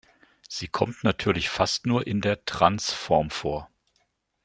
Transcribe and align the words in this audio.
Sie 0.49 0.67
kommt 0.67 1.03
natürlich 1.03 1.47
fast 1.49 1.85
nur 1.85 2.07
in 2.07 2.21
der 2.21 2.43
"trans"-Form 2.45 3.29
vor. 3.29 3.69